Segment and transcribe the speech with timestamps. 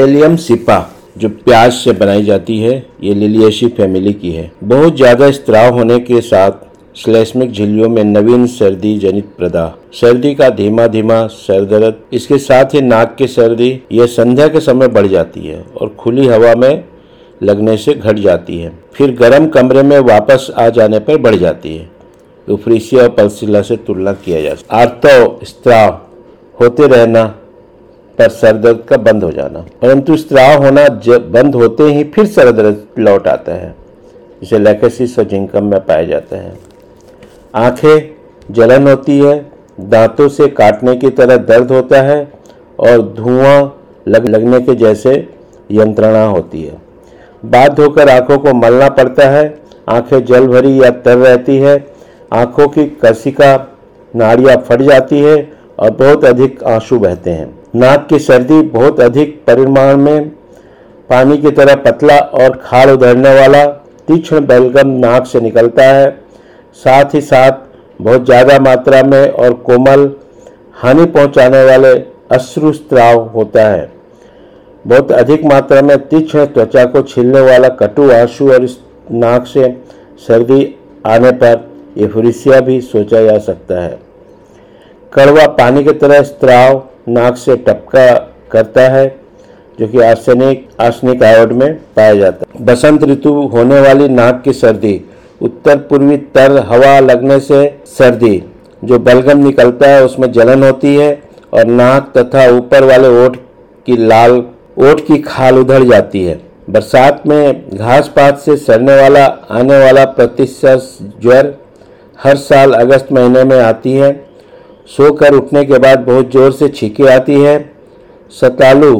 [0.00, 0.78] Allium सिपा,
[1.18, 5.98] जो प्याज से बनाई जाती है, ये लिलियसी फैमिली की है। बहुत ज़्यादा स्त्राव होने
[6.00, 11.96] के साथ श्लेष्मिक झिल्लियों में नवीन सर्दी जनित प्रदाह सर्दी का धीमा धीमा सर दर्द,
[12.12, 16.26] इसके साथ ही नाक की सर्दी यह संध्या के समय बढ़ जाती है और खुली
[16.26, 16.84] हवा में
[17.40, 21.76] लगने से घट जाती है। फिर गर्म कमरे में वापस आ जाने पर बढ़ जाती
[21.76, 21.88] है।
[22.48, 26.00] यूफ्रीसिया और पल्सिला से तुलना किया जा सकता आर्तव स्त्राव,
[26.54, 27.24] होते रहना
[28.20, 32.26] पर सर दर्द का बंद हो जाना। परंतु स्त्राव होना जब बंद होते ही फिर
[32.26, 33.74] सर दर्द लौट आता है
[34.42, 36.52] इसे लैकेसिस और जिंकम में पाया जाता है।
[37.54, 38.10] आँखें
[38.50, 42.32] जलन होती है, दांतों से काटने की तरह दर्द होता है,
[42.80, 45.28] और धुआँ लग लगने के जैसे
[45.70, 46.76] यंत्रणा होती है।
[47.44, 49.58] बाध्य होकर आँखों को मलना पड़ता है,
[49.88, 51.86] आँखें जल भरी या तर रहती है,
[52.32, 53.66] आँखों की कसिका,
[54.16, 59.34] नाड़ियाँ फट जाती है, और बहुत अधिक आँसू बहते हैं। नाक की सर्दी बहुत अधिक
[59.46, 60.28] परिमाण में,
[61.10, 63.64] पानी की तरह पतला और खाड़ उधरने वाला,
[64.08, 66.10] तीक्ष्ण बलगम नाक से निकलता है।
[66.76, 67.52] साथ ही साथ
[68.00, 70.10] बहुत ज़्यादा मात्रा में और कोमल,
[70.74, 71.94] हानि पहुँचाने वाले
[72.32, 73.88] अश्रु स्त्राव होता है।
[74.84, 78.68] बहुत अधिक मात्रा में तीक्ष्ण त्वचा को छीलने वाला कटु आँसू और
[79.12, 79.70] नाक से
[80.18, 80.62] सर्दी
[81.06, 83.98] आने पर एफुरिसिया भी सोचा जा सकता है।
[85.12, 88.12] कड़वा पानी की तरह स्त्राव नाक से टपका
[88.52, 89.06] करता है,
[89.78, 94.52] जो कि आर्सेनिक आर्सेनिक आयोड में पाया जाता है। बसंत ऋतु होने वाली नाक की
[94.52, 95.00] सर्दी,
[95.40, 98.42] उत्तर पूर्वी तर हवा लगने से सर्दी,
[98.84, 101.22] जो बलगम निकलता है, उसमें जलन होती है
[101.54, 103.36] और नाक तथा ऊपर वाले ओठ
[103.86, 104.42] की लाल,
[104.78, 110.04] ओठ की खाल उधड़ जाती है। बरसात में घास पात से सड़ने वाला, आने वाला
[110.04, 111.54] प्रतिशत ज्वर
[112.18, 114.12] हर साल अगस्त महीने में आती है।
[114.90, 117.58] सोकर उठने के बाद बहुत ज़ोर से छींके आती है।
[118.32, 118.98] सतालू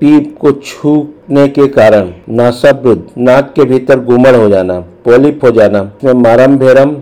[0.00, 5.80] पीप को छूने के कारण नासाबुद नाक के भीतर गुमड़ हो जाना, पोलिप हो जाना।
[5.98, 6.94] इसमें marum verum,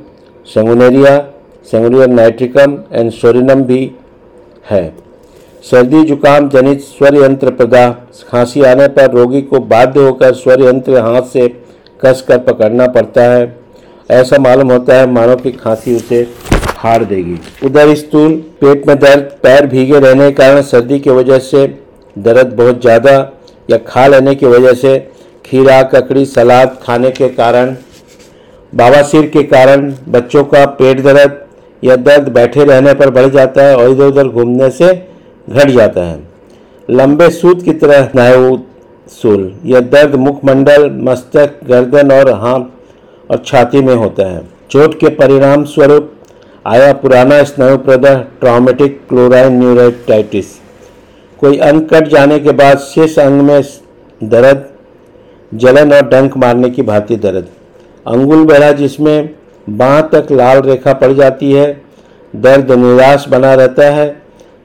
[0.47, 1.19] sanguinaria
[1.67, 3.91] sanguinaria nitricum and psorinum भी
[4.65, 4.83] है।
[5.65, 7.91] सर्दी, जुकाम, जनित स्वर यंत्र प्रदाह
[8.31, 11.49] खांसी आने पर रोगी को बाध्य होकर स्वर यंत्र हाथ से
[12.01, 13.57] कस कर पकड़ना पड़ता है।
[14.11, 16.23] ऐसा मालूम होता है मानो कि खांसी उसे
[16.81, 21.39] हार देगी। उधर स्थूल पेट में दर्द, पैर भीगे रहने के कारण सर्दी की वजह
[21.41, 21.67] से
[22.17, 23.13] दर्द बहुत ज़्यादा
[23.69, 24.99] या खा लेने की वजह से
[25.45, 27.75] खीरा, ककड़ी, सलाद खाने के कारण
[28.73, 31.39] बाबासिर के कारण बच्चों का पेट दर्द
[31.83, 34.93] या दर्द बैठे रहने पर बढ़ जाता है और इधर उधर घूमने से
[35.49, 36.19] घट जाता है।
[36.89, 38.59] लंबे सूत की तरह स्नायु
[39.13, 45.09] सूल। यह दर्द मुखमंडल, मस्तक, गर्दन और हाथ और छाती में होता है। चोट के
[45.17, 46.13] परिणाम स्वरूप
[46.67, 50.47] आया पुराना स्नायु प्रदह ट्रामेटिक क्लोराइन न्यूराइटाइटिस
[51.39, 53.63] कोई अंग कट जाने के बाद शेष अंग में
[54.25, 54.65] दर्द,
[55.53, 57.47] जलन और डंक मारने की भांति दर्द।
[58.07, 59.31] अंगुल बेड़ा जिसमें
[59.69, 61.67] बाह तक लाल रेखा पड़ जाती है।
[62.35, 64.09] दर्द निराश बना रहता है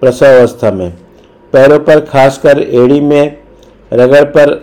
[0.02, 0.92] प्रसव अवस्था में।
[1.54, 3.38] पैरों पर खासकर एड़ी में
[3.92, 4.56] रगड़ पर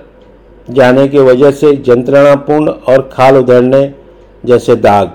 [0.71, 3.85] जाने की वजह से जंत्रणापूर्ण और खाल उधरने
[4.45, 5.13] जैसे दाग।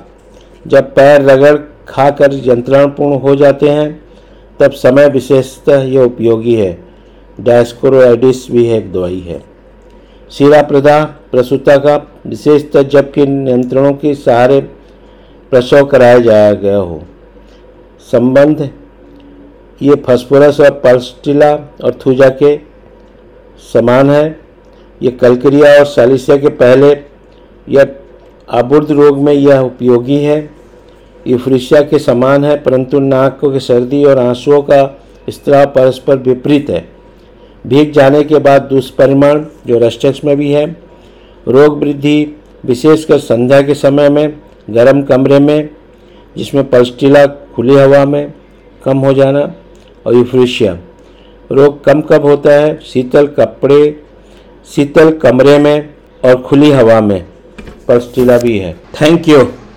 [0.66, 4.03] जब पैर रगड़ खाकर यंत्रणापूर्ण हो जाते हैं,
[4.59, 6.84] तब समय विशेषतः यह उपयोगी है।
[7.40, 9.44] डायस्कोरोइडिस भी एक दवाई है।
[10.30, 14.62] सीरा प्रदा प्रसूता का, विशेषतः जबकि नियंत्रणों के सहारे
[15.52, 17.02] प्रसव कराया जाया गया हो।
[18.12, 18.69] संबंध,
[19.81, 22.58] ये फस्फोरस और पल्स्टिला और थूजा के
[23.74, 24.40] समान है।
[25.02, 26.98] ये कलक्रिया और सालिसिया के पहले
[27.69, 27.86] या
[28.50, 30.56] आबुर्द रोग में यह उपयोगी है।
[31.28, 35.00] यूफ्रिशिया के समान है, परंतु नाक की सर्दी और आंसुओं का
[35.30, 36.90] स्त्राव परस्पर विपरीत है।
[37.68, 40.66] भीग जाने के बाद दुष्परिमाण जो रस्टक्स में भी है,
[41.48, 42.36] रोग वृद्धि
[42.66, 44.38] विशेषकर संध्या के समय में,
[44.70, 45.70] गर्म कमरे में,
[46.38, 48.34] जिसमें पल्स्टिला खुली हवा में
[48.86, 49.54] कम हो जाना
[50.06, 50.78] और यूफ्रिशिया
[51.52, 52.80] रोग कम कब होता है?
[52.84, 54.02] शीतल कपड़े,
[54.75, 55.90] शीतल कमरे में
[56.25, 57.25] और खुली हवा में।
[57.88, 59.38] पल्स्टिला भी है। Thank you.